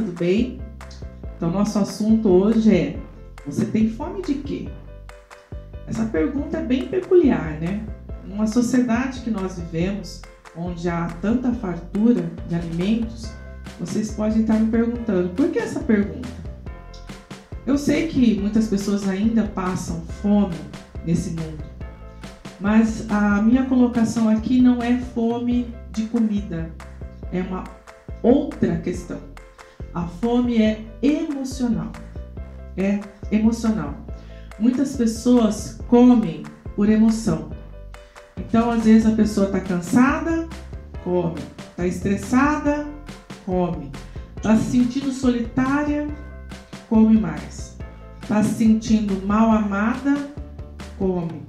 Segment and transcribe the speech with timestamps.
[0.00, 0.60] bem?
[1.36, 2.98] Então, nosso assunto hoje é:
[3.46, 4.68] você tem fome de quê?
[5.86, 7.84] Essa pergunta é bem peculiar, né?
[8.24, 10.20] Numa sociedade que nós vivemos,
[10.56, 13.30] onde há tanta fartura de alimentos,
[13.80, 16.28] vocês podem estar me perguntando: por que essa pergunta?
[17.66, 20.56] Eu sei que muitas pessoas ainda passam fome
[21.04, 21.64] nesse mundo,
[22.60, 26.70] mas a minha colocação aqui não é fome de comida,
[27.32, 27.64] é uma
[28.22, 29.20] outra questão.
[29.94, 31.92] A fome é emocional.
[32.76, 33.94] É emocional.
[34.58, 36.42] Muitas pessoas comem
[36.76, 37.50] por emoção.
[38.36, 40.48] Então, às vezes a pessoa está cansada,
[41.02, 41.40] come.
[41.70, 42.86] Está estressada,
[43.44, 43.90] come.
[44.36, 46.06] Está se sentindo solitária,
[46.88, 47.76] come mais.
[48.22, 50.16] Está se sentindo mal amada,
[50.98, 51.42] come.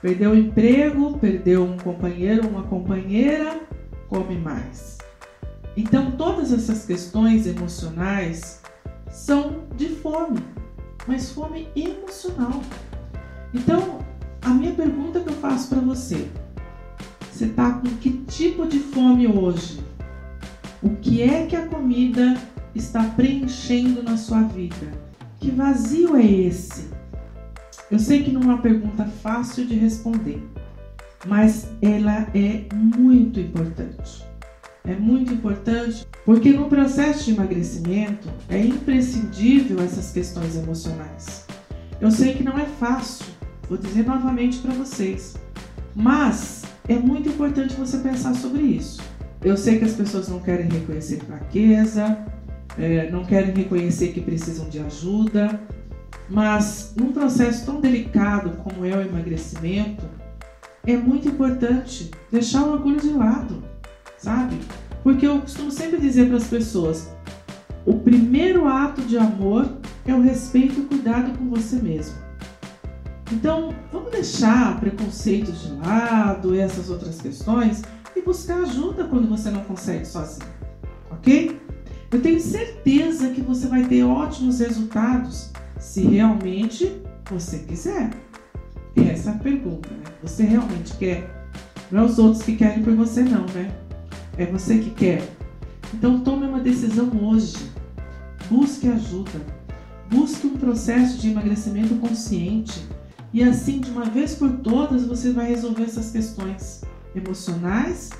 [0.00, 3.60] Perdeu o emprego, perdeu um companheiro, uma companheira,
[4.08, 4.99] come mais.
[5.76, 8.60] Então, todas essas questões emocionais
[9.10, 10.40] são de fome,
[11.06, 12.60] mas fome emocional.
[13.54, 13.98] Então,
[14.42, 16.28] a minha pergunta que eu faço para você:
[17.30, 19.80] você está com que tipo de fome hoje?
[20.82, 22.36] O que é que a comida
[22.74, 24.90] está preenchendo na sua vida?
[25.38, 26.88] Que vazio é esse?
[27.90, 30.42] Eu sei que não é uma pergunta fácil de responder,
[31.26, 34.29] mas ela é muito importante
[34.84, 41.46] é muito importante porque no processo de emagrecimento é imprescindível essas questões emocionais.
[42.00, 43.26] Eu sei que não é fácil,
[43.68, 45.36] vou dizer novamente para vocês,
[45.94, 49.00] mas é muito importante você pensar sobre isso.
[49.42, 52.18] Eu sei que as pessoas não querem reconhecer fraqueza,
[52.78, 55.60] é, não querem reconhecer que precisam de ajuda,
[56.28, 60.04] mas num processo tão delicado como é o emagrecimento,
[60.86, 63.69] é muito importante deixar o orgulho de lado
[64.20, 64.58] sabe?
[65.02, 67.10] Porque eu costumo sempre dizer para as pessoas:
[67.84, 69.68] o primeiro ato de amor
[70.06, 72.14] é o respeito e o cuidado com você mesmo.
[73.32, 77.82] Então, vamos deixar preconceitos de lado, essas outras questões
[78.14, 80.50] e buscar ajuda quando você não consegue sozinho,
[81.12, 81.60] ok?
[82.10, 88.10] Eu tenho certeza que você vai ter ótimos resultados se realmente você quiser.
[88.96, 90.02] Essa é a pergunta, né?
[90.22, 91.48] Você realmente quer?
[91.88, 93.70] Não é os outros que querem por você, não, né?
[94.36, 95.22] É você que quer.
[95.92, 97.56] Então tome uma decisão hoje.
[98.48, 99.40] Busque ajuda.
[100.08, 102.86] Busque um processo de emagrecimento consciente.
[103.32, 106.82] E assim, de uma vez por todas, você vai resolver essas questões
[107.14, 108.10] emocionais,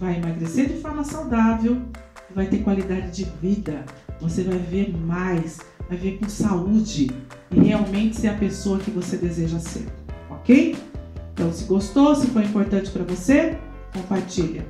[0.00, 1.82] vai emagrecer de forma saudável,
[2.34, 3.84] vai ter qualidade de vida.
[4.20, 7.10] Você vai ver mais, vai ver com saúde
[7.50, 9.86] e realmente ser a pessoa que você deseja ser,
[10.30, 10.74] ok?
[11.34, 13.58] Então, se gostou, se foi importante para você,
[13.92, 14.64] compartilha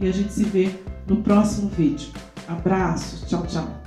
[0.00, 0.70] e a gente se vê
[1.06, 2.08] no próximo vídeo.
[2.48, 3.83] Abraços, tchau, tchau.